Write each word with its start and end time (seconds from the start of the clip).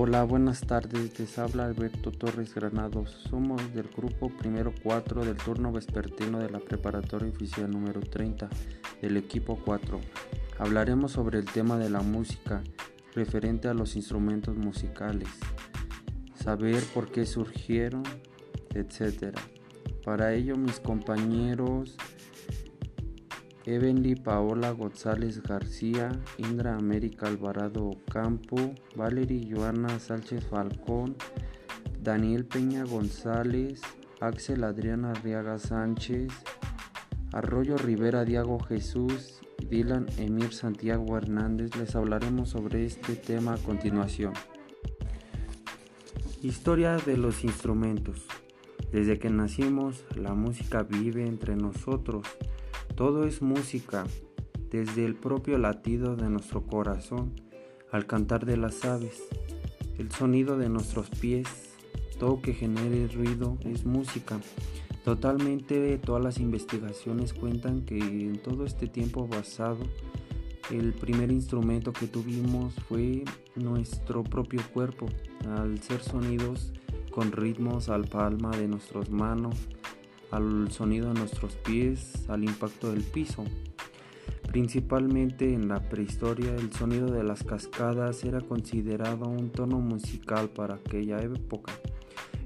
Hola, 0.00 0.22
buenas 0.22 0.60
tardes. 0.60 1.18
Les 1.18 1.40
habla 1.40 1.64
Alberto 1.64 2.12
Torres 2.12 2.54
Granados. 2.54 3.10
Somos 3.28 3.74
del 3.74 3.88
grupo 3.88 4.30
primero 4.30 4.72
4 4.84 5.24
del 5.24 5.36
turno 5.36 5.72
vespertino 5.72 6.38
de 6.38 6.48
la 6.48 6.60
preparatoria 6.60 7.28
oficial 7.28 7.68
número 7.68 7.98
30 7.98 8.48
del 9.02 9.16
equipo 9.16 9.58
4. 9.64 10.00
Hablaremos 10.60 11.10
sobre 11.10 11.40
el 11.40 11.46
tema 11.46 11.78
de 11.78 11.90
la 11.90 11.98
música 11.98 12.62
referente 13.16 13.66
a 13.66 13.74
los 13.74 13.96
instrumentos 13.96 14.56
musicales, 14.56 15.30
saber 16.36 16.80
por 16.94 17.10
qué 17.10 17.26
surgieron, 17.26 18.04
etc. 18.76 19.36
Para 20.04 20.32
ello 20.32 20.54
mis 20.54 20.78
compañeros 20.78 21.96
Evenly 23.68 24.14
Paola 24.14 24.70
González 24.70 25.42
García, 25.42 26.10
Indra 26.38 26.74
América 26.74 27.26
Alvarado 27.26 27.84
Ocampo, 27.84 28.56
Valery 28.96 29.46
Joana 29.52 29.98
Sánchez 29.98 30.46
Falcón, 30.46 31.14
Daniel 32.00 32.46
Peña 32.46 32.84
González, 32.84 33.82
Axel 34.20 34.64
Adriana 34.64 35.10
Arriaga 35.10 35.58
Sánchez, 35.58 36.32
Arroyo 37.34 37.76
Rivera 37.76 38.24
Diago 38.24 38.58
Jesús 38.58 39.40
Dylan 39.68 40.06
Emir 40.16 40.54
Santiago 40.54 41.18
Hernández 41.18 41.76
les 41.76 41.94
hablaremos 41.94 42.48
sobre 42.48 42.86
este 42.86 43.16
tema 43.16 43.52
a 43.52 43.58
continuación. 43.58 44.32
Historia 46.40 46.96
de 46.96 47.18
los 47.18 47.44
instrumentos. 47.44 48.26
Desde 48.92 49.18
que 49.18 49.28
nacimos, 49.28 50.06
la 50.16 50.32
música 50.32 50.84
vive 50.84 51.26
entre 51.26 51.54
nosotros 51.54 52.26
todo 52.94 53.24
es 53.24 53.42
música, 53.42 54.06
desde 54.70 55.04
el 55.04 55.14
propio 55.14 55.58
latido 55.58 56.16
de 56.16 56.28
nuestro 56.28 56.66
corazón 56.66 57.32
al 57.90 58.06
cantar 58.06 58.44
de 58.44 58.56
las 58.56 58.84
aves, 58.84 59.22
el 59.98 60.10
sonido 60.12 60.58
de 60.58 60.68
nuestros 60.68 61.08
pies, 61.08 61.48
todo 62.18 62.42
que 62.42 62.52
genere 62.52 63.08
ruido 63.08 63.56
es 63.64 63.84
música. 63.84 64.40
Totalmente 65.04 65.96
todas 65.98 66.22
las 66.22 66.38
investigaciones 66.38 67.32
cuentan 67.32 67.82
que 67.82 67.98
en 67.98 68.42
todo 68.42 68.66
este 68.66 68.88
tiempo 68.88 69.26
basado 69.26 69.78
el 70.70 70.92
primer 70.92 71.32
instrumento 71.32 71.92
que 71.92 72.06
tuvimos 72.06 72.74
fue 72.88 73.24
nuestro 73.56 74.22
propio 74.22 74.60
cuerpo, 74.74 75.06
al 75.46 75.80
ser 75.82 76.02
sonidos 76.02 76.72
con 77.10 77.32
ritmos 77.32 77.88
al 77.88 78.04
palma 78.04 78.50
de 78.50 78.68
nuestras 78.68 79.10
manos, 79.10 79.56
al 80.30 80.70
sonido 80.70 81.12
de 81.12 81.20
nuestros 81.20 81.54
pies, 81.56 82.28
al 82.28 82.44
impacto 82.44 82.90
del 82.90 83.02
piso. 83.02 83.44
Principalmente 84.48 85.52
en 85.52 85.68
la 85.68 85.80
prehistoria 85.88 86.54
el 86.54 86.72
sonido 86.72 87.10
de 87.10 87.22
las 87.22 87.44
cascadas 87.44 88.24
era 88.24 88.40
considerado 88.40 89.28
un 89.28 89.50
tono 89.50 89.78
musical 89.78 90.48
para 90.48 90.76
aquella 90.76 91.18
época. 91.20 91.72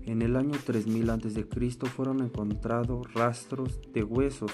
En 0.04 0.20
el 0.20 0.36
año 0.36 0.58
3000 0.66 1.10
a.C. 1.10 1.46
fueron 1.94 2.20
encontrados 2.20 3.12
rastros 3.14 3.78
de 3.92 4.02
huesos 4.02 4.50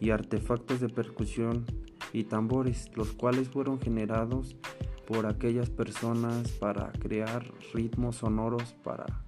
y 0.00 0.10
artefactos 0.10 0.80
de 0.80 0.90
percusión 0.90 1.64
y 2.12 2.24
tambores, 2.24 2.90
los 2.94 3.12
cuales 3.12 3.48
fueron 3.48 3.80
generados 3.80 4.54
por 5.06 5.26
aquellas 5.26 5.70
personas 5.70 6.50
para 6.52 6.92
crear 6.92 7.50
ritmos 7.72 8.16
sonoros 8.16 8.74
para 8.84 9.24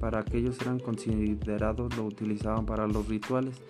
para 0.00 0.20
aquellos 0.20 0.60
eran 0.62 0.80
considerados 0.80 1.96
lo 1.96 2.04
utilizaban 2.04 2.66
para 2.66 2.86
los 2.86 3.06
rituales, 3.06 3.60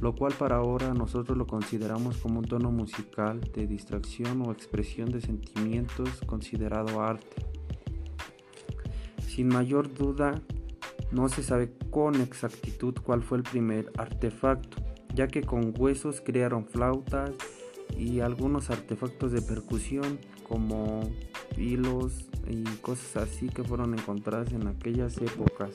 lo 0.00 0.14
cual 0.14 0.32
para 0.32 0.56
ahora 0.56 0.94
nosotros 0.94 1.36
lo 1.36 1.46
consideramos 1.46 2.16
como 2.16 2.40
un 2.40 2.46
tono 2.46 2.70
musical 2.72 3.40
de 3.54 3.66
distracción 3.66 4.42
o 4.42 4.52
expresión 4.52 5.10
de 5.10 5.20
sentimientos 5.20 6.08
considerado 6.26 7.02
arte. 7.02 7.36
Sin 9.20 9.48
mayor 9.48 9.92
duda, 9.92 10.40
no 11.12 11.28
se 11.28 11.42
sabe 11.42 11.72
con 11.90 12.20
exactitud 12.20 12.94
cuál 13.02 13.22
fue 13.22 13.38
el 13.38 13.44
primer 13.44 13.92
artefacto, 13.98 14.78
ya 15.14 15.28
que 15.28 15.42
con 15.42 15.74
huesos 15.76 16.22
crearon 16.24 16.64
flautas 16.66 17.32
y 17.96 18.20
algunos 18.20 18.70
artefactos 18.70 19.32
de 19.32 19.42
percusión 19.42 20.18
como 20.48 21.02
hilos 21.56 22.26
y 22.48 22.64
cosas 22.80 23.28
así 23.28 23.48
que 23.48 23.64
fueron 23.64 23.94
encontradas 23.94 24.52
en 24.52 24.66
aquellas 24.68 25.18
épocas. 25.18 25.70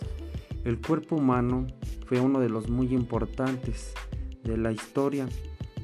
El 0.64 0.80
cuerpo 0.80 1.16
humano 1.16 1.68
fue 2.06 2.20
uno 2.20 2.40
de 2.40 2.50
los 2.50 2.70
muy 2.70 2.94
importantes 2.94 3.94
de 4.44 4.58
la 4.58 4.72
historia 4.72 5.28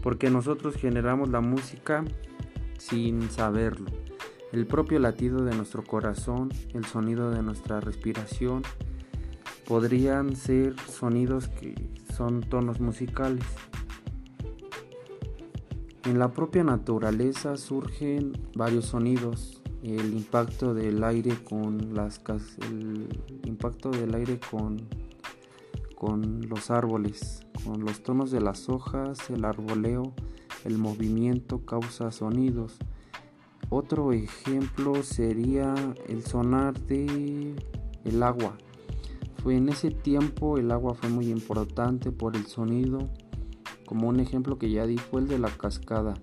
porque 0.03 0.29
nosotros 0.29 0.75
generamos 0.75 1.29
la 1.29 1.41
música 1.41 2.05
sin 2.77 3.29
saberlo. 3.29 3.91
El 4.51 4.65
propio 4.65 4.99
latido 4.99 5.43
de 5.43 5.55
nuestro 5.55 5.83
corazón, 5.83 6.49
el 6.73 6.85
sonido 6.85 7.31
de 7.31 7.43
nuestra 7.43 7.81
respiración, 7.81 8.63
podrían 9.67 10.35
ser 10.35 10.79
sonidos 10.79 11.49
que 11.49 11.75
son 12.15 12.41
tonos 12.41 12.79
musicales. 12.79 13.43
En 16.05 16.19
la 16.19 16.31
propia 16.31 16.63
naturaleza 16.63 17.57
surgen 17.57 18.31
varios 18.55 18.85
sonidos, 18.85 19.61
el 19.83 20.13
impacto 20.13 20.73
del 20.73 21.03
aire 21.03 21.37
con 21.43 21.93
las 21.93 22.21
el 22.69 23.07
impacto 23.45 23.89
del 23.91 24.15
aire 24.15 24.39
con 24.39 24.87
con 25.97 26.47
los 26.47 26.69
árboles, 26.69 27.41
con 27.65 27.83
los 27.83 28.03
tonos 28.03 28.29
de 28.29 28.39
las 28.39 28.69
hojas, 28.69 29.31
el 29.31 29.43
arboleo, 29.43 30.13
el 30.63 30.77
movimiento 30.77 31.65
causa 31.65 32.11
sonidos. 32.11 32.77
Otro 33.69 34.13
ejemplo 34.13 35.01
sería 35.01 35.73
el 36.07 36.23
sonar 36.23 36.79
de 36.81 37.55
el 38.05 38.23
agua. 38.23 38.57
Fue 39.41 39.55
en 39.55 39.69
ese 39.69 39.89
tiempo 39.89 40.59
el 40.59 40.71
agua 40.71 40.93
fue 40.93 41.09
muy 41.09 41.31
importante 41.31 42.11
por 42.11 42.35
el 42.35 42.45
sonido, 42.45 43.09
como 43.87 44.07
un 44.07 44.19
ejemplo 44.19 44.59
que 44.59 44.69
ya 44.69 44.85
di 44.85 44.97
fue 44.97 45.21
el 45.21 45.27
de 45.27 45.39
la 45.39 45.49
cascada. 45.49 46.13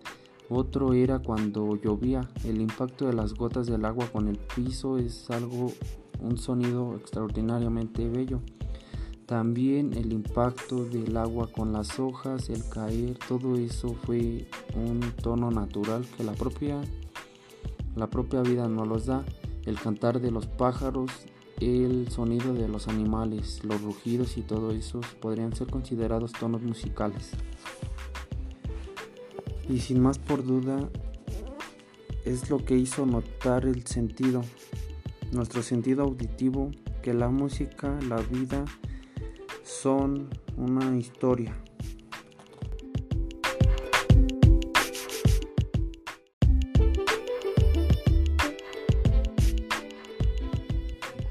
Otro 0.50 0.93
era 0.93 1.21
cuando 1.21 1.75
llovía, 1.77 2.28
el 2.44 2.60
impacto 2.60 3.06
de 3.06 3.15
las 3.15 3.32
gotas 3.32 3.66
del 3.66 3.84
agua 3.87 4.09
con 4.09 4.28
el 4.28 4.37
piso 4.37 4.99
es 4.99 5.31
algo, 5.31 5.72
un 6.21 6.37
sonido 6.37 6.97
extraordinariamente 6.97 8.06
bello. 8.09 8.41
También 9.25 9.94
el 9.94 10.12
impacto 10.12 10.84
del 10.84 11.16
agua 11.16 11.49
con 11.50 11.72
las 11.72 11.99
hojas, 11.99 12.50
el 12.50 12.69
caer, 12.69 13.16
todo 13.27 13.56
eso 13.56 13.94
fue 14.05 14.47
un 14.75 15.00
tono 15.22 15.50
natural 15.50 16.05
que 16.15 16.25
la 16.25 16.32
propia, 16.32 16.82
la 17.97 18.11
propia 18.11 18.43
vida 18.43 18.69
nos 18.69 18.87
los 18.87 19.06
da. 19.06 19.25
El 19.65 19.81
cantar 19.81 20.21
de 20.21 20.31
los 20.31 20.47
pájaros, 20.47 21.11
el 21.59 22.11
sonido 22.11 22.53
de 22.53 22.69
los 22.69 22.87
animales, 22.87 23.65
los 23.65 23.81
rugidos 23.81 24.37
y 24.37 24.43
todo 24.43 24.72
eso 24.72 25.00
podrían 25.22 25.56
ser 25.56 25.69
considerados 25.69 26.32
tonos 26.32 26.61
musicales. 26.61 27.31
Y 29.69 29.81
sin 29.81 30.01
más 30.01 30.19
por 30.19 30.45
duda, 30.45 30.89
es 32.25 32.51
lo 32.51 32.65
que 32.65 32.77
hizo 32.77 33.07
notar 33.07 33.67
el 33.67 33.87
sentido, 33.87 34.43
nuestro 35.33 35.63
sentido 35.63 36.05
auditivo, 36.05 36.71
que 37.03 37.13
la 37.13 37.29
música, 37.29 37.99
la 38.09 38.17
vida 38.17 38.65
son 39.63 40.29
una 40.57 40.97
historia. 40.97 41.55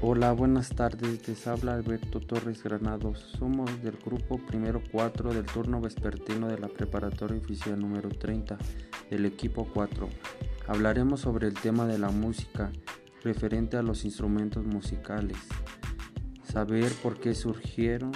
Hola, 0.06 0.32
buenas 0.32 0.68
tardes. 0.68 1.26
Les 1.26 1.46
habla 1.46 1.72
Alberto 1.72 2.20
Torres 2.20 2.62
Granados. 2.62 3.20
Somos 3.38 3.82
del 3.82 3.96
grupo 3.96 4.36
primero 4.36 4.82
4 4.92 5.32
del 5.32 5.46
turno 5.46 5.80
vespertino 5.80 6.48
de 6.48 6.58
la 6.58 6.68
preparatoria 6.68 7.38
oficial 7.38 7.80
número 7.80 8.10
30 8.10 8.58
del 9.08 9.24
equipo 9.24 9.66
4. 9.72 10.06
Hablaremos 10.66 11.22
sobre 11.22 11.48
el 11.48 11.54
tema 11.54 11.86
de 11.86 11.96
la 11.96 12.10
música 12.10 12.70
referente 13.22 13.78
a 13.78 13.82
los 13.82 14.04
instrumentos 14.04 14.66
musicales, 14.66 15.38
saber 16.42 16.92
por 17.02 17.18
qué 17.18 17.34
surgieron, 17.34 18.12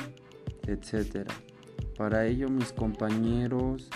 etc. 0.67 1.27
Para 1.97 2.27
ello 2.27 2.51
mis 2.51 2.71
compañeros 2.75 3.89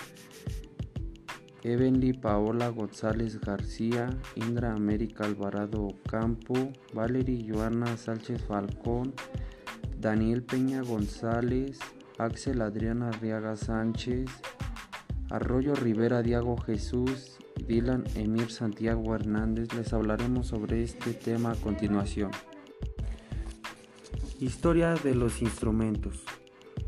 Evenly 1.63 2.13
Paola 2.13 2.69
González 2.69 3.39
García, 3.39 4.09
Indra 4.35 4.73
América 4.73 5.25
Alvarado 5.25 5.83
Ocampo, 5.83 6.73
Valery 6.93 7.47
Joana 7.49 7.95
Sánchez 7.97 8.43
Falcón, 8.43 9.13
Daniel 9.99 10.43
Peña 10.43 10.81
González, 10.81 11.79
Axel 12.17 12.61
Adriana 12.61 13.09
Arriaga 13.09 13.55
Sánchez, 13.55 14.29
Arroyo 15.29 15.73
Rivera 15.73 16.21
Diago 16.21 16.57
Jesús 16.57 17.39
Dylan 17.67 18.03
Emir 18.15 18.51
Santiago 18.51 19.15
Hernández 19.15 19.73
les 19.73 19.93
hablaremos 19.93 20.47
sobre 20.47 20.83
este 20.83 21.13
tema 21.13 21.51
a 21.51 21.55
continuación. 21.55 22.31
Historia 24.39 24.95
de 24.95 25.15
los 25.15 25.41
instrumentos. 25.41 26.25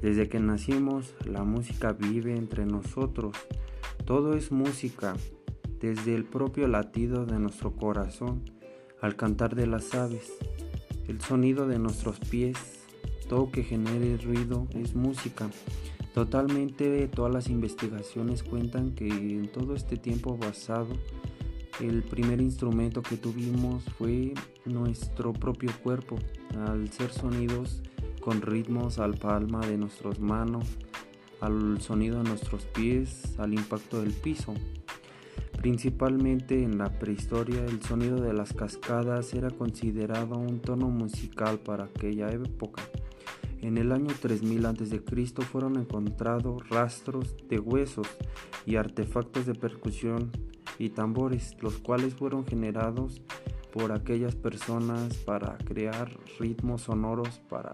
Desde 0.02 0.28
que 0.28 0.40
nacimos, 0.40 1.16
la 1.26 1.44
música 1.44 1.94
vive 1.94 2.36
entre 2.36 2.66
nosotros 2.66 3.36
todo 4.06 4.36
es 4.36 4.52
música, 4.52 5.16
desde 5.80 6.16
el 6.16 6.26
propio 6.26 6.68
latido 6.68 7.26
de 7.26 7.40
nuestro 7.40 7.76
corazón 7.76 8.44
al 9.02 9.16
cantar 9.16 9.56
de 9.56 9.68
las 9.68 9.94
aves, 9.96 10.32
el 11.08 11.22
sonido 11.22 11.68
de 11.68 11.80
nuestros 11.80 12.20
pies, 12.20 12.58
todo 13.28 13.52
que 13.52 13.64
genere 13.64 14.18
ruido 14.18 14.68
es 14.76 14.96
música. 14.96 15.50
Totalmente 16.14 17.08
todas 17.08 17.34
las 17.34 17.50
investigaciones 17.50 18.44
cuentan 18.44 18.94
que 18.94 19.08
en 19.08 19.52
todo 19.52 19.76
este 19.76 19.98
tiempo 19.98 20.38
basado 20.38 20.96
el 21.82 22.04
primer 22.04 22.40
instrumento 22.40 23.02
que 23.02 23.18
tuvimos 23.18 23.84
fue 23.98 24.34
nuestro 24.66 25.34
propio 25.34 25.72
cuerpo, 25.84 26.18
al 26.68 26.90
ser 26.92 27.12
sonidos 27.12 27.82
con 28.22 28.42
ritmos 28.42 28.98
al 28.98 29.16
palma 29.16 29.60
de 29.68 29.78
nuestras 29.78 30.20
manos, 30.20 30.66
al 31.42 31.82
sonido 31.82 32.18
de 32.18 32.30
nuestros 32.30 32.66
pies, 32.66 33.36
al 33.38 33.54
impacto 33.54 34.02
del 34.02 34.14
piso. 34.14 34.54
Principalmente 35.58 36.62
en 36.62 36.78
la 36.78 37.00
prehistoria 37.00 37.66
el 37.66 37.82
sonido 37.82 38.22
de 38.22 38.34
las 38.34 38.54
cascadas 38.54 39.34
era 39.34 39.50
considerado 39.50 40.38
un 40.38 40.60
tono 40.60 40.90
musical 40.90 41.60
para 41.60 41.86
aquella 41.86 42.30
época. 42.30 42.84
En 43.62 43.78
el 43.78 43.92
año 43.92 44.14
3000 44.22 44.66
a.C. 44.66 45.02
fueron 45.52 45.78
encontrados 45.78 46.70
rastros 46.70 47.36
de 47.50 47.60
huesos 47.60 48.08
y 48.66 48.76
artefactos 48.76 49.48
de 49.48 49.56
percusión 49.56 50.32
y 50.78 50.90
tambores, 50.90 51.56
los 51.62 51.78
cuales 51.78 52.14
fueron 52.14 52.46
generados 52.46 53.22
por 53.74 53.92
aquellas 53.92 54.36
personas 54.36 55.18
para 55.18 55.58
crear 55.58 56.16
ritmos 56.40 56.84
sonoros 56.84 57.40
para, 57.50 57.72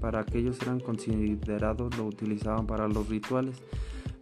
para 0.00 0.20
aquellos 0.20 0.60
eran 0.62 0.80
considerados, 0.80 1.96
lo 1.96 2.06
utilizaban 2.06 2.66
para 2.66 2.88
los 2.88 3.08
rituales, 3.08 3.62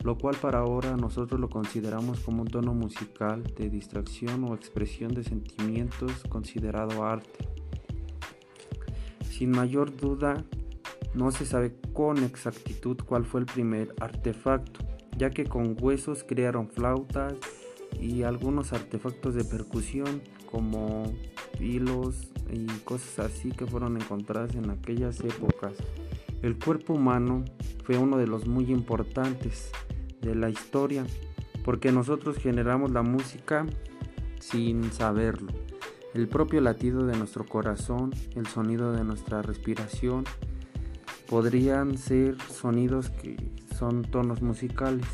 lo 0.02 0.16
cual 0.16 0.36
para 0.36 0.60
ahora 0.60 0.96
nosotros 0.96 1.40
lo 1.40 1.48
consideramos 1.48 2.20
como 2.20 2.42
un 2.42 2.48
tono 2.48 2.74
musical 2.74 3.42
de 3.56 3.68
distracción 3.68 4.44
o 4.44 4.54
expresión 4.54 5.12
de 5.14 5.24
sentimientos 5.24 6.12
considerado 6.28 7.04
arte. 7.04 7.48
Sin 9.28 9.50
mayor 9.50 9.94
duda, 9.96 10.44
no 11.14 11.30
se 11.30 11.44
sabe 11.44 11.74
con 11.92 12.22
exactitud 12.22 12.98
cuál 13.04 13.24
fue 13.24 13.40
el 13.40 13.46
primer 13.46 13.94
artefacto, 14.00 14.80
ya 15.16 15.30
que 15.30 15.44
con 15.44 15.76
huesos 15.80 16.24
crearon 16.24 16.68
flautas 16.68 17.34
y 18.00 18.22
algunos 18.22 18.72
artefactos 18.72 19.34
de 19.34 19.44
percusión 19.44 20.22
como 20.50 21.04
hilos 21.58 22.30
y 22.50 22.66
cosas 22.84 23.30
así 23.30 23.50
que 23.50 23.66
fueron 23.66 23.96
encontradas 23.96 24.54
en 24.54 24.70
aquellas 24.70 25.20
épocas. 25.20 25.72
El 26.42 26.58
cuerpo 26.58 26.94
humano 26.94 27.44
fue 27.84 27.98
uno 27.98 28.18
de 28.18 28.26
los 28.26 28.46
muy 28.46 28.70
importantes 28.70 29.70
de 30.20 30.34
la 30.34 30.50
historia 30.50 31.04
porque 31.64 31.90
nosotros 31.92 32.36
generamos 32.36 32.90
la 32.92 33.02
música 33.02 33.66
sin 34.40 34.92
saberlo. 34.92 35.52
El 36.14 36.28
propio 36.28 36.60
latido 36.60 37.04
de 37.04 37.16
nuestro 37.16 37.44
corazón, 37.44 38.14
el 38.36 38.46
sonido 38.46 38.92
de 38.92 39.04
nuestra 39.04 39.42
respiración, 39.42 40.24
podrían 41.28 41.98
ser 41.98 42.40
sonidos 42.42 43.10
que 43.10 43.36
son 43.76 44.02
tonos 44.02 44.40
musicales. 44.42 45.06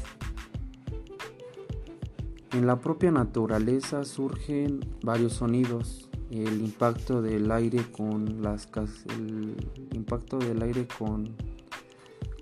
En 2.52 2.67
la 2.67 2.79
propia 2.81 3.11
naturaleza 3.11 4.05
surgen 4.05 4.81
varios 5.02 5.32
sonidos, 5.32 6.11
el 6.32 6.61
impacto 6.61 7.20
del 7.20 7.50
aire 7.50 7.84
con 7.93 8.43
las 8.43 8.69
el 9.08 9.55
impacto 9.93 10.38
del 10.38 10.62
aire 10.62 10.87
con 10.99 11.37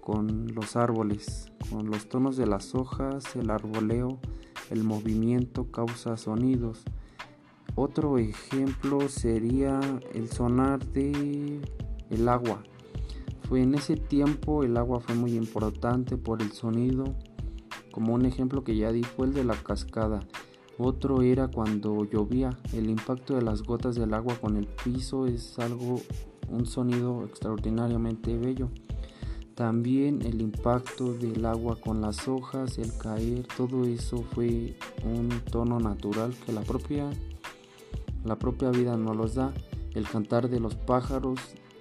con 0.01 0.55
los 0.55 0.77
árboles, 0.77 1.53
con 1.71 1.91
los 1.91 2.09
tonos 2.09 2.37
de 2.37 2.47
las 2.47 2.75
hojas, 2.75 3.37
el 3.37 3.51
arboleo, 3.51 4.19
el 4.71 4.83
movimiento 4.83 5.71
causa 5.71 6.17
sonidos. 6.17 6.83
Otro 7.77 8.19
ejemplo 8.19 9.09
sería 9.09 9.79
el 10.13 10.29
sonar 10.31 10.85
de 10.87 11.61
el 12.11 12.29
agua. 12.29 12.63
Fue 13.49 13.63
en 13.63 13.75
ese 13.75 13.97
tiempo 13.97 14.65
el 14.65 14.77
agua 14.77 15.01
fue 15.01 15.15
muy 15.15 15.35
importante 15.35 16.17
por 16.17 16.43
el 16.43 16.53
sonido. 16.53 17.15
Como 17.93 18.15
un 18.15 18.27
ejemplo 18.27 18.65
que 18.65 18.77
ya 18.77 18.93
di 18.93 19.03
fue 19.03 19.27
el 19.27 19.35
de 19.35 19.45
la 19.45 19.55
cascada. 19.55 20.21
Otro 20.83 21.21
era 21.21 21.49
cuando 21.49 22.05
llovía. 22.05 22.57
El 22.73 22.89
impacto 22.89 23.35
de 23.35 23.43
las 23.43 23.63
gotas 23.63 23.97
del 23.97 24.15
agua 24.15 24.37
con 24.37 24.57
el 24.57 24.67
piso 24.67 25.27
es 25.27 25.59
algo, 25.59 26.01
un 26.49 26.65
sonido 26.65 27.23
extraordinariamente 27.27 28.35
bello. 28.39 28.71
También 29.55 30.23
el 30.23 30.41
impacto 30.41 31.13
del 31.13 31.45
agua 31.45 31.77
con 31.77 32.01
las 32.01 32.27
hojas, 32.29 32.79
el 32.79 32.97
caer, 32.97 33.47
todo 33.59 33.85
eso 33.85 34.25
fue 34.33 34.75
un 35.05 35.29
tono 35.51 35.79
natural 35.81 36.35
que 36.47 36.53
la 36.53 36.63
propia, 36.63 37.11
la 38.25 38.39
propia 38.39 38.71
vida 38.71 38.97
nos 38.97 39.15
los 39.19 39.35
da. 39.35 39.53
El 39.95 40.09
cantar 40.09 40.49
de 40.49 40.61
los 40.61 40.77
pájaros 40.77 41.41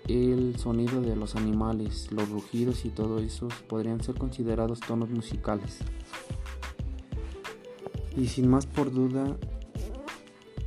el 0.10 0.58
sonido 0.58 1.02
de 1.02 1.16
los 1.16 1.38
animales, 1.38 2.12
los 2.12 2.28
rugidos 2.30 2.84
y 2.84 2.90
todo 2.90 3.20
eso 3.20 3.48
podrían 3.70 4.04
ser 4.04 4.16
considerados 4.16 4.82
tonos 4.82 5.10
musicales. 5.10 5.80
Y 8.20 8.28
sin 8.28 8.50
más 8.50 8.66
por 8.66 8.92
duda, 8.92 9.38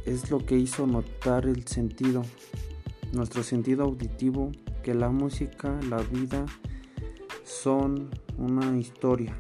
es 0.07 0.31
lo 0.31 0.39
que 0.39 0.57
hizo 0.57 0.87
notar 0.87 1.45
el 1.45 1.67
sentido, 1.67 2.23
nuestro 3.13 3.43
sentido 3.43 3.85
auditivo, 3.85 4.51
que 4.83 4.95
la 4.95 5.11
música, 5.11 5.79
la 5.91 5.99
vida 5.99 6.47
son 7.45 8.09
una 8.39 8.79
historia. 8.79 9.37